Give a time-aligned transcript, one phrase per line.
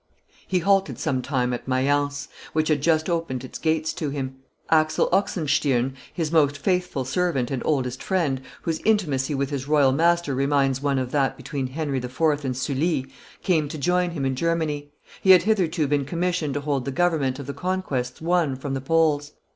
[0.47, 4.37] He halted some time at Mayence, which had just opened its gates to him.
[4.71, 10.33] Axel Oxenstiern, his most faithful servant and oldest friend, whose intimacy with his royal master
[10.33, 12.19] reminds one of that between Henry IV.
[12.43, 13.11] and Sully,
[13.43, 14.91] came to join him in Germany;
[15.21, 18.81] he had hitherto been commissioned to hold the government of the conquests won from the
[18.81, 19.33] Poles.